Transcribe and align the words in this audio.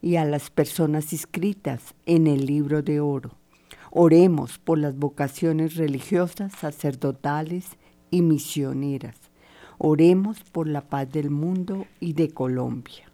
y 0.00 0.16
a 0.16 0.24
las 0.24 0.50
personas 0.50 1.12
inscritas 1.12 1.94
en 2.06 2.26
el 2.26 2.46
libro 2.46 2.82
de 2.82 3.00
oro. 3.00 3.32
Oremos 3.90 4.58
por 4.58 4.78
las 4.78 4.96
vocaciones 4.96 5.76
religiosas, 5.76 6.52
sacerdotales 6.52 7.66
y 8.10 8.22
misioneras. 8.22 9.16
Oremos 9.78 10.42
por 10.44 10.68
la 10.68 10.82
paz 10.82 11.10
del 11.10 11.30
mundo 11.30 11.86
y 12.00 12.12
de 12.12 12.30
Colombia. 12.30 13.10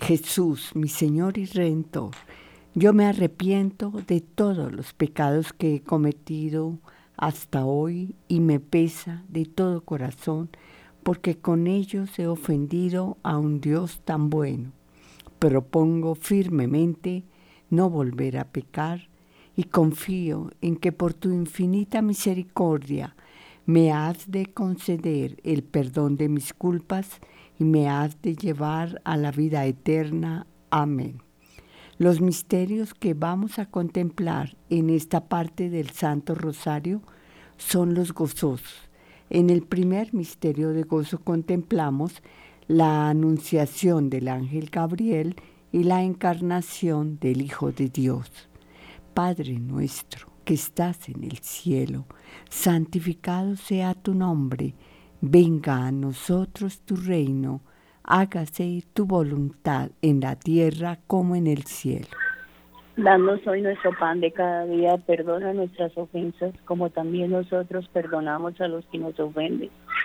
Jesús, 0.00 0.70
mi 0.74 0.88
Señor 0.88 1.38
y 1.38 1.44
Redentor, 1.44 2.12
yo 2.74 2.92
me 2.92 3.04
arrepiento 3.06 3.92
de 4.06 4.20
todos 4.20 4.72
los 4.72 4.92
pecados 4.92 5.52
que 5.52 5.76
he 5.76 5.80
cometido 5.82 6.78
hasta 7.16 7.66
hoy 7.66 8.14
y 8.28 8.40
me 8.40 8.60
pesa 8.60 9.24
de 9.28 9.44
todo 9.44 9.82
corazón 9.82 10.48
porque 11.02 11.36
con 11.36 11.66
ellos 11.66 12.18
he 12.18 12.26
ofendido 12.26 13.18
a 13.22 13.38
un 13.38 13.60
Dios 13.60 14.00
tan 14.04 14.30
bueno 14.30 14.72
propongo 15.40 16.14
firmemente 16.14 17.24
no 17.70 17.90
volver 17.90 18.38
a 18.38 18.44
pecar 18.44 19.08
y 19.56 19.64
confío 19.64 20.50
en 20.60 20.76
que 20.76 20.92
por 20.92 21.14
tu 21.14 21.32
infinita 21.32 22.02
misericordia 22.02 23.16
me 23.66 23.90
has 23.90 24.30
de 24.30 24.46
conceder 24.46 25.40
el 25.42 25.64
perdón 25.64 26.16
de 26.16 26.28
mis 26.28 26.52
culpas 26.52 27.18
y 27.58 27.64
me 27.64 27.88
has 27.88 28.20
de 28.22 28.36
llevar 28.36 29.00
a 29.04 29.16
la 29.16 29.32
vida 29.32 29.66
eterna. 29.66 30.46
Amén. 30.70 31.22
Los 31.98 32.20
misterios 32.20 32.94
que 32.94 33.14
vamos 33.14 33.58
a 33.58 33.66
contemplar 33.66 34.56
en 34.70 34.88
esta 34.88 35.28
parte 35.28 35.68
del 35.68 35.90
Santo 35.90 36.34
Rosario 36.34 37.02
son 37.56 37.94
los 37.94 38.12
gozosos. 38.12 38.88
En 39.28 39.48
el 39.48 39.62
primer 39.62 40.12
misterio 40.12 40.70
de 40.70 40.82
gozo 40.82 41.18
contemplamos 41.18 42.22
la 42.70 43.08
anunciación 43.08 44.10
del 44.10 44.28
ángel 44.28 44.70
Gabriel 44.70 45.34
y 45.72 45.82
la 45.82 46.04
encarnación 46.04 47.18
del 47.18 47.42
Hijo 47.42 47.72
de 47.72 47.88
Dios. 47.88 48.48
Padre 49.12 49.58
nuestro 49.58 50.28
que 50.44 50.54
estás 50.54 51.08
en 51.08 51.24
el 51.24 51.38
cielo, 51.38 52.06
santificado 52.48 53.56
sea 53.56 53.94
tu 53.94 54.14
nombre, 54.14 54.74
venga 55.20 55.84
a 55.84 55.90
nosotros 55.90 56.82
tu 56.82 56.94
reino, 56.94 57.60
hágase 58.04 58.84
tu 58.94 59.04
voluntad 59.04 59.90
en 60.00 60.20
la 60.20 60.36
tierra 60.36 61.00
como 61.08 61.34
en 61.34 61.48
el 61.48 61.64
cielo. 61.64 62.06
Danos 62.96 63.44
hoy 63.48 63.62
nuestro 63.62 63.90
pan 63.98 64.20
de 64.20 64.30
cada 64.30 64.66
día, 64.66 64.96
perdona 64.98 65.52
nuestras 65.54 65.90
ofensas, 65.96 66.54
como 66.66 66.90
también 66.90 67.32
nosotros 67.32 67.88
perdonamos 67.92 68.60
a 68.60 68.68
los 68.68 68.86
que 68.86 68.98
nos 68.98 69.18
ofenden. 69.18 69.70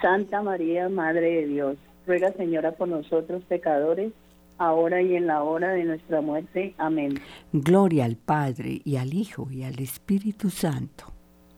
Santa 0.00 0.42
María, 0.42 0.88
Madre 0.88 1.42
de 1.42 1.46
Dios, 1.46 1.76
ruega 2.06 2.32
Señora 2.32 2.72
por 2.72 2.88
nosotros 2.88 3.42
pecadores, 3.44 4.12
ahora 4.58 5.02
y 5.02 5.14
en 5.16 5.26
la 5.26 5.42
hora 5.42 5.72
de 5.72 5.84
nuestra 5.84 6.20
muerte. 6.20 6.74
Amén. 6.78 7.14
Gloria 7.52 8.04
al 8.04 8.16
Padre 8.16 8.80
y 8.84 8.96
al 8.96 9.14
Hijo 9.14 9.48
y 9.50 9.64
al 9.64 9.78
Espíritu 9.78 10.50
Santo. 10.50 11.06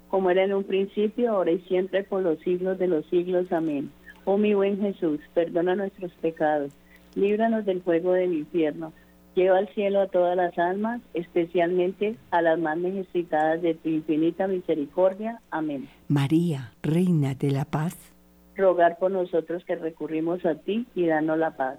Como 0.09 0.31
era 0.31 0.45
en 0.45 0.55
un 0.55 0.65
principio, 0.65 1.33
ahora 1.33 1.53
y 1.53 1.61
siempre, 1.63 2.05
por 2.05 2.23
los 2.23 2.39
siglos 2.41 2.79
de 2.79 2.87
los 2.87 3.07
siglos. 3.07 3.51
Amén. 3.53 3.91
Oh 4.25 4.39
mi 4.39 4.55
buen 4.55 4.81
Jesús, 4.81 5.21
perdona 5.35 5.75
nuestros 5.75 6.13
pecados, 6.21 6.73
líbranos 7.17 7.65
del 7.65 7.83
fuego 7.83 8.13
del 8.13 8.33
infierno, 8.35 8.93
lleva 9.35 9.59
al 9.59 9.69
cielo 9.75 10.01
a 10.01 10.07
todas 10.07 10.37
las 10.37 10.57
almas, 10.59 11.01
especialmente 11.13 12.17
a 12.31 12.41
las 12.41 12.59
más 12.59 12.79
necesitadas 12.79 13.61
de 13.63 13.75
tu 13.75 13.89
infinita 13.89 14.47
misericordia. 14.47 15.41
Amén. 15.51 15.89
María, 16.07 16.73
Reina 16.83 17.35
de 17.35 17.51
la 17.51 17.65
Paz 17.65 18.12
rogar 18.57 18.99
por 18.99 19.11
nosotros 19.11 19.65
que 19.65 19.77
recurrimos 19.77 20.45
a 20.45 20.55
ti 20.55 20.87
y 20.95 21.07
danos 21.07 21.39
la 21.39 21.57
paz. 21.57 21.79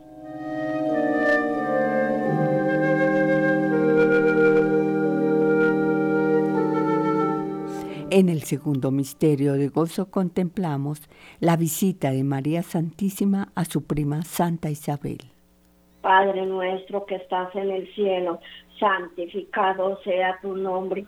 En 8.16 8.30
el 8.30 8.44
segundo 8.44 8.92
misterio 8.92 9.54
de 9.54 9.70
gozo 9.70 10.12
contemplamos 10.12 11.02
la 11.40 11.58
visita 11.58 12.12
de 12.12 12.24
María 12.24 12.62
Santísima 12.62 13.52
a 13.56 13.66
su 13.66 13.88
prima 13.88 14.22
Santa 14.22 14.70
Isabel. 14.70 15.18
Padre 16.02 16.46
nuestro 16.46 17.08
que 17.08 17.16
estás 17.16 17.56
en 17.56 17.72
el 17.72 17.92
cielo, 17.96 18.40
santificado 18.80 20.00
sea 20.04 20.38
tu 20.44 20.56
nombre 20.56 21.08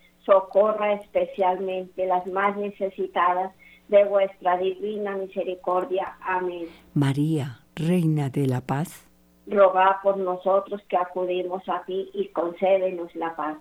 socorra 0.25 0.93
especialmente 0.93 2.05
las 2.05 2.25
más 2.27 2.55
necesitadas 2.57 3.53
de 3.87 4.05
vuestra 4.05 4.57
divina 4.57 5.15
misericordia. 5.17 6.17
Amén. 6.21 6.67
María, 6.93 7.59
Reina 7.75 8.29
de 8.29 8.47
la 8.47 8.61
Paz 8.61 9.11
roga 9.47 9.99
por 10.01 10.17
nosotros 10.17 10.81
que 10.87 10.97
acudimos 10.97 11.67
a 11.67 11.83
ti 11.85 12.09
y 12.13 12.27
concédenos 12.29 13.13
la 13.15 13.35
paz. 13.35 13.57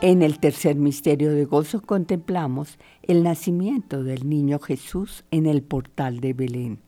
En 0.00 0.22
el 0.22 0.38
tercer 0.38 0.76
misterio 0.76 1.32
de 1.32 1.44
gozo 1.44 1.82
contemplamos 1.82 2.78
el 3.02 3.24
nacimiento 3.24 4.04
del 4.04 4.28
niño 4.28 4.60
Jesús 4.60 5.24
en 5.32 5.46
el 5.46 5.62
portal 5.62 6.20
de 6.20 6.34
Belén. 6.34 6.87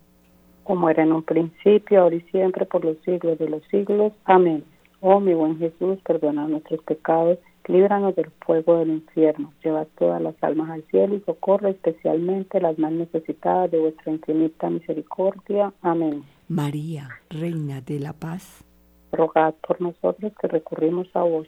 Como 0.71 0.89
era 0.89 1.03
en 1.03 1.11
un 1.11 1.23
principio, 1.23 1.99
ahora 1.99 2.15
y 2.15 2.21
siempre, 2.31 2.65
por 2.65 2.85
los 2.85 2.95
siglos 3.03 3.37
de 3.37 3.49
los 3.49 3.61
siglos. 3.65 4.13
Amén. 4.23 4.63
Oh 5.01 5.19
mi 5.19 5.33
buen 5.33 5.59
Jesús, 5.59 5.99
perdona 6.01 6.47
nuestros 6.47 6.81
pecados, 6.83 7.39
líbranos 7.67 8.15
del 8.15 8.31
fuego 8.45 8.77
del 8.77 8.91
infierno, 8.91 9.51
lleva 9.61 9.83
todas 9.99 10.21
las 10.21 10.41
almas 10.41 10.69
al 10.69 10.83
cielo 10.83 11.15
y 11.15 11.19
socorre 11.25 11.71
especialmente 11.71 12.61
las 12.61 12.79
más 12.79 12.93
necesitadas 12.93 13.69
de 13.69 13.79
vuestra 13.79 14.13
infinita 14.13 14.69
misericordia. 14.69 15.73
Amén. 15.81 16.23
María, 16.47 17.09
Reina 17.29 17.81
de 17.81 17.99
la 17.99 18.13
Paz 18.13 18.63
rogad 19.11 19.53
por 19.67 19.81
nosotros 19.81 20.31
que 20.39 20.47
recurrimos 20.47 21.07
a 21.13 21.23
vos. 21.23 21.47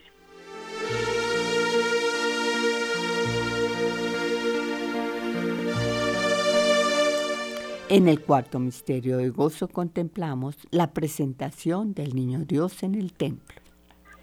En 7.96 8.08
el 8.08 8.22
cuarto 8.22 8.58
misterio 8.58 9.18
de 9.18 9.30
gozo 9.30 9.68
contemplamos 9.68 10.58
la 10.72 10.94
presentación 10.94 11.94
del 11.94 12.16
Niño 12.16 12.40
Dios 12.40 12.82
en 12.82 12.96
el 12.96 13.14
templo. 13.14 13.62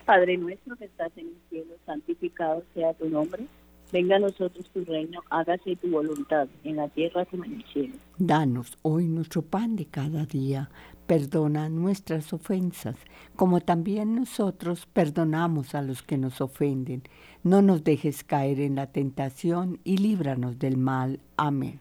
Padre 0.04 0.36
nuestro 0.38 0.74
que 0.74 0.86
estás 0.86 1.12
en 1.14 1.28
el 1.28 1.36
cielo, 1.48 1.76
santificado 1.86 2.64
sea 2.74 2.92
tu 2.94 3.08
nombre. 3.08 3.44
Venga 3.92 4.16
a 4.16 4.18
nosotros 4.18 4.68
tu 4.74 4.84
reino, 4.84 5.20
hágase 5.30 5.76
tu 5.76 5.88
voluntad, 5.88 6.48
en 6.64 6.74
la 6.74 6.88
tierra 6.88 7.24
como 7.26 7.44
en 7.44 7.54
el 7.54 7.64
cielo. 7.72 7.94
Danos 8.18 8.76
hoy 8.82 9.06
nuestro 9.06 9.42
pan 9.42 9.76
de 9.76 9.86
cada 9.86 10.26
día 10.26 10.68
Perdona 11.06 11.68
nuestras 11.68 12.32
ofensas, 12.32 12.96
como 13.36 13.60
también 13.60 14.16
nosotros 14.16 14.86
perdonamos 14.86 15.76
a 15.76 15.82
los 15.82 16.02
que 16.02 16.18
nos 16.18 16.40
ofenden. 16.40 17.04
No 17.44 17.62
nos 17.62 17.84
dejes 17.84 18.24
caer 18.24 18.58
en 18.58 18.74
la 18.74 18.88
tentación 18.88 19.78
y 19.84 19.98
líbranos 19.98 20.58
del 20.58 20.76
mal. 20.76 21.20
Amén. 21.36 21.80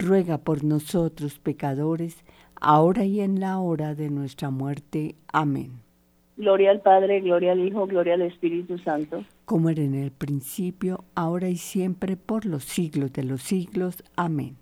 ruega 0.00 0.38
por 0.38 0.64
nosotros 0.64 1.38
pecadores, 1.38 2.24
ahora 2.60 3.04
y 3.04 3.20
en 3.20 3.38
la 3.38 3.58
hora 3.60 3.94
de 3.94 4.10
nuestra 4.10 4.50
muerte. 4.50 5.14
Amén. 5.32 5.82
Gloria 6.36 6.70
al 6.70 6.80
Padre, 6.80 7.20
gloria 7.20 7.52
al 7.52 7.60
Hijo, 7.60 7.86
gloria 7.86 8.14
al 8.14 8.22
Espíritu 8.22 8.78
Santo. 8.78 9.24
Como 9.44 9.70
era 9.70 9.82
en 9.82 9.94
el 9.94 10.10
principio, 10.10 11.04
ahora 11.14 11.48
y 11.48 11.56
siempre, 11.56 12.16
por 12.16 12.46
los 12.46 12.64
siglos 12.64 13.12
de 13.12 13.24
los 13.24 13.42
siglos. 13.42 14.02
Amén. 14.16 14.56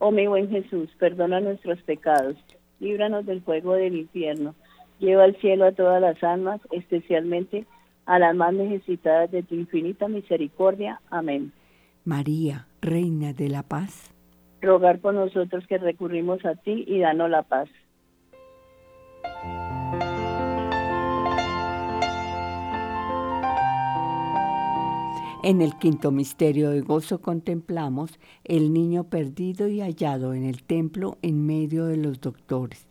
Oh 0.00 0.10
mi 0.10 0.26
buen 0.26 0.50
Jesús, 0.50 0.90
perdona 0.98 1.40
nuestros 1.40 1.80
pecados, 1.82 2.36
líbranos 2.80 3.24
del 3.24 3.40
fuego 3.40 3.72
del 3.74 3.96
infierno 3.96 4.54
Lleva 4.98 5.24
al 5.24 5.36
cielo 5.36 5.66
a 5.66 5.72
todas 5.72 6.00
las 6.00 6.22
almas, 6.22 6.60
especialmente 6.70 7.66
a 8.06 8.18
las 8.18 8.34
más 8.34 8.54
necesitadas 8.54 9.30
de 9.30 9.42
tu 9.42 9.54
infinita 9.54 10.08
misericordia. 10.08 11.00
Amén. 11.10 11.52
María, 12.04 12.68
Reina 12.80 13.32
de 13.32 13.48
la 13.48 13.62
Paz, 13.62 14.13
rogar 14.64 14.98
por 15.00 15.14
nosotros 15.14 15.66
que 15.66 15.78
recurrimos 15.78 16.44
a 16.44 16.54
ti 16.54 16.84
y 16.86 17.00
danos 17.00 17.30
la 17.30 17.42
paz. 17.42 17.68
En 25.44 25.60
el 25.60 25.76
quinto 25.76 26.10
misterio 26.10 26.70
de 26.70 26.80
gozo 26.80 27.20
contemplamos 27.20 28.18
el 28.44 28.72
niño 28.72 29.04
perdido 29.04 29.68
y 29.68 29.82
hallado 29.82 30.32
en 30.32 30.44
el 30.44 30.62
templo 30.62 31.18
en 31.20 31.44
medio 31.44 31.84
de 31.84 31.98
los 31.98 32.18
doctores. 32.22 32.88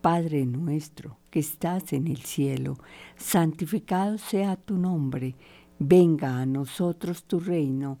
Padre 0.00 0.44
nuestro 0.44 1.18
que 1.30 1.38
estás 1.38 1.92
en 1.92 2.08
el 2.08 2.18
cielo, 2.18 2.78
santificado 3.14 4.18
sea 4.18 4.56
tu 4.56 4.76
nombre, 4.76 5.36
venga 5.78 6.40
a 6.40 6.46
nosotros 6.46 7.24
tu 7.24 7.38
reino, 7.38 8.00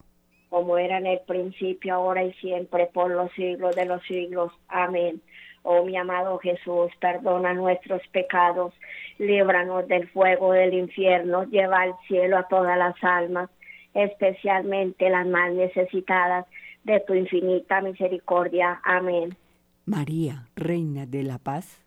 Como 0.51 0.77
era 0.77 0.97
en 0.97 1.07
el 1.07 1.21
principio, 1.21 1.95
ahora 1.95 2.25
y 2.25 2.33
siempre, 2.33 2.87
por 2.87 3.09
los 3.09 3.31
siglos 3.31 3.73
de 3.73 3.85
los 3.85 4.03
siglos. 4.03 4.51
Amén. 4.67 5.21
Oh 5.63 5.85
mi 5.85 5.95
amado 5.95 6.39
Jesús, 6.39 6.91
perdona 6.99 7.53
nuestros 7.53 8.01
pecados, 8.09 8.73
líbranos 9.17 9.87
del 9.87 10.09
fuego 10.09 10.51
del 10.51 10.73
infierno, 10.73 11.45
lleva 11.45 11.83
al 11.83 11.93
cielo 12.07 12.37
a 12.37 12.47
todas 12.49 12.77
las 12.77 12.95
almas, 13.01 13.49
especialmente 13.93 15.09
las 15.09 15.25
más 15.27 15.53
necesitadas 15.53 16.47
de 16.83 16.99
tu 16.99 17.13
infinita 17.13 17.79
misericordia. 17.79 18.81
Amén. 18.83 19.37
María, 19.85 20.47
Reina 20.55 21.05
de 21.05 21.23
la 21.23 21.37
Paz 21.37 21.81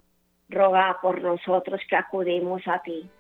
roga 0.49 0.99
por 1.03 1.21
nosotros 1.21 1.81
que 1.89 1.97
acudimos 1.97 2.63
a 2.67 2.81
ti. 2.81 3.11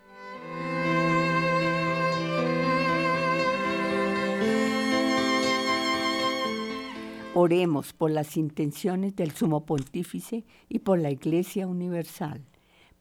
Oremos 7.36 7.92
por 7.92 8.12
las 8.12 8.36
intenciones 8.36 9.16
del 9.16 9.32
Sumo 9.32 9.66
Pontífice 9.66 10.44
y 10.68 10.78
por 10.78 11.00
la 11.00 11.10
Iglesia 11.10 11.66
Universal. 11.66 12.44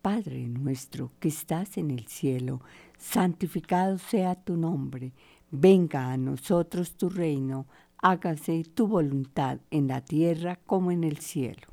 Padre 0.02 0.48
nuestro 0.48 1.12
que 1.20 1.28
estás 1.28 1.78
en 1.78 1.92
el 1.92 2.08
cielo, 2.08 2.60
santificado 2.98 4.00
sea 4.00 4.34
tu 4.34 4.58
nombre, 4.58 5.14
venga 5.52 6.12
a 6.12 6.18
nosotros 6.18 6.98
tu 6.98 7.10
reino, 7.10 7.68
hágase 8.00 8.64
tu 8.64 8.88
voluntad 8.88 9.60
en 9.70 9.88
la 9.88 10.02
tierra 10.02 10.60
como 10.66 10.90
en 10.90 11.04
el 11.04 11.20
cielo. 11.20 11.73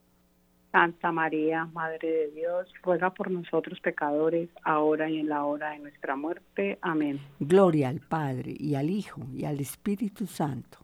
Santa 0.71 1.11
María, 1.11 1.65
Madre 1.65 2.09
de 2.09 2.31
Dios, 2.31 2.67
ruega 2.81 3.13
por 3.13 3.29
nosotros 3.29 3.79
pecadores, 3.81 4.49
ahora 4.63 5.09
y 5.09 5.19
en 5.19 5.29
la 5.29 5.43
hora 5.43 5.71
de 5.71 5.79
nuestra 5.79 6.15
muerte. 6.15 6.77
Amén. 6.81 7.19
Gloria 7.39 7.89
al 7.89 7.99
Padre, 7.99 8.55
y 8.57 8.75
al 8.75 8.89
Hijo, 8.89 9.21
y 9.33 9.45
al 9.45 9.59
Espíritu 9.59 10.25
Santo. 10.27 10.79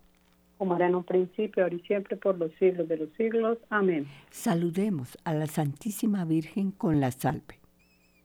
Como 0.58 0.76
era 0.76 0.88
en 0.88 0.96
un 0.96 1.04
principio, 1.04 1.64
ahora 1.64 1.76
y 1.76 1.80
siempre, 1.82 2.18
por 2.18 2.38
los 2.38 2.52
siglos 2.56 2.88
de 2.88 2.98
los 2.98 3.10
siglos. 3.14 3.60
Amén. 3.70 4.08
Saludemos 4.30 5.18
a 5.24 5.34
la 5.34 5.48
Santísima 5.48 6.26
Virgen 6.26 6.72
con 6.72 7.00
la 7.00 7.12
salve. 7.12 7.60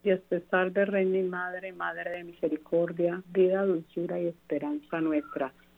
Dios 0.03 0.21
te 0.29 0.41
salve, 0.51 0.85
Reina 0.85 1.19
y 1.19 1.23
Madre, 1.23 1.73
Madre 1.73 2.11
de 2.11 2.25
misericordia, 2.25 3.23
vida, 3.29 3.65
dulzura 3.65 4.19
y 4.19 4.27
esperanza 4.27 5.01
nuestra. 5.01 5.53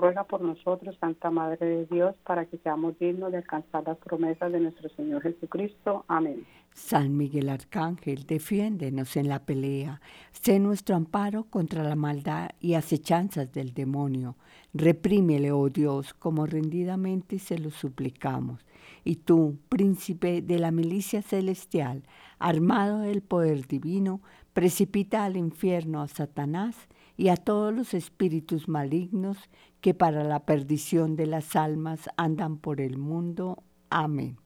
ruega 0.00 0.24
por 0.24 0.40
nosotros, 0.40 0.96
Santa 0.98 1.30
Madre 1.30 1.64
de 1.64 1.86
Dios, 1.86 2.16
para 2.24 2.46
que 2.46 2.58
seamos 2.58 2.98
dignos 2.98 3.30
de 3.30 3.38
alcanzar 3.38 3.84
las 3.86 3.98
promesas 3.98 4.50
de 4.50 4.60
nuestro 4.60 4.88
Señor 4.90 5.22
Jesucristo. 5.22 6.04
Amén. 6.08 6.44
San 6.72 7.16
Miguel 7.16 7.48
Arcángel, 7.48 8.26
defiéndenos 8.26 9.16
en 9.16 9.28
la 9.28 9.44
pelea. 9.44 10.00
Sé 10.32 10.58
nuestro 10.58 10.96
amparo 10.96 11.44
contra 11.44 11.82
la 11.82 11.96
maldad 11.96 12.50
y 12.60 12.74
acechanzas 12.74 13.52
del 13.52 13.74
demonio. 13.74 14.36
Reprímele, 14.72 15.52
oh 15.52 15.68
Dios, 15.68 16.14
como 16.14 16.46
rendidamente 16.46 17.38
se 17.38 17.58
lo 17.58 17.70
suplicamos. 17.70 18.64
Y 19.04 19.16
tú, 19.16 19.58
príncipe 19.68 20.42
de 20.42 20.58
la 20.58 20.70
milicia 20.70 21.22
celestial, 21.22 22.04
armado 22.38 23.00
del 23.00 23.22
poder 23.22 23.66
divino, 23.66 24.20
precipita 24.52 25.24
al 25.24 25.36
infierno 25.36 26.02
a 26.02 26.08
Satanás 26.08 26.76
y 27.20 27.28
a 27.28 27.36
todos 27.36 27.74
los 27.74 27.92
espíritus 27.92 28.66
malignos 28.66 29.36
que 29.82 29.92
para 29.92 30.24
la 30.24 30.46
perdición 30.46 31.16
de 31.16 31.26
las 31.26 31.54
almas 31.54 32.08
andan 32.16 32.56
por 32.56 32.80
el 32.80 32.96
mundo. 32.96 33.62
Amén. 33.90 34.38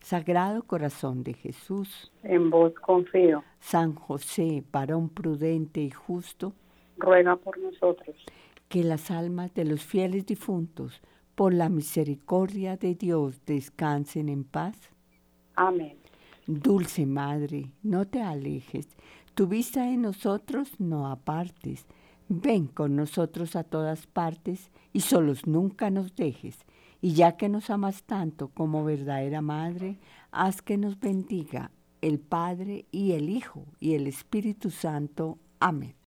Sagrado 0.00 0.62
Corazón 0.62 1.22
de 1.22 1.34
Jesús, 1.34 2.10
en 2.22 2.48
vos 2.48 2.72
confío. 2.76 3.44
San 3.60 3.94
José, 3.94 4.64
varón 4.72 5.10
prudente 5.10 5.82
y 5.82 5.90
justo, 5.90 6.54
ruega 6.96 7.36
por 7.36 7.58
nosotros. 7.58 8.16
Que 8.70 8.82
las 8.84 9.10
almas 9.10 9.52
de 9.52 9.66
los 9.66 9.82
fieles 9.82 10.24
difuntos, 10.24 11.02
por 11.34 11.52
la 11.52 11.68
misericordia 11.68 12.78
de 12.78 12.94
Dios, 12.94 13.44
descansen 13.44 14.30
en 14.30 14.44
paz. 14.44 14.78
Amén. 15.56 15.98
Dulce 16.46 17.04
Madre, 17.04 17.70
no 17.82 18.06
te 18.06 18.22
alejes, 18.22 18.88
tu 19.34 19.46
vista 19.46 19.90
en 19.90 20.00
nosotros 20.00 20.80
no 20.80 21.08
apartes 21.08 21.86
Ven 22.28 22.66
con 22.66 22.96
nosotros 22.96 23.54
a 23.54 23.64
todas 23.64 24.06
partes 24.06 24.70
y 24.92 25.00
solos 25.00 25.46
nunca 25.46 25.90
nos 25.90 26.14
dejes. 26.16 26.64
Y 27.00 27.12
ya 27.12 27.36
que 27.36 27.48
nos 27.50 27.68
amas 27.68 28.02
tanto 28.04 28.48
como 28.48 28.84
verdadera 28.84 29.42
Madre, 29.42 29.98
haz 30.30 30.62
que 30.62 30.78
nos 30.78 30.98
bendiga 30.98 31.70
el 32.00 32.18
Padre 32.18 32.86
y 32.90 33.12
el 33.12 33.28
Hijo 33.28 33.66
y 33.78 33.94
el 33.94 34.06
Espíritu 34.06 34.70
Santo. 34.70 35.38
Amén. 35.60 35.94